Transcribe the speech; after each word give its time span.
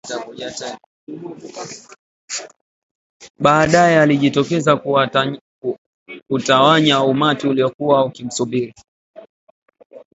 baadaye 3.39 3.99
alijitokeza 4.01 4.81
kutawanya 6.27 7.03
umati 7.03 7.47
uliokuwa 7.47 8.05
ukimsubiri 8.05 8.73